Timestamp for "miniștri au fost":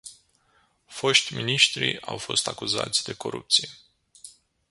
1.35-2.47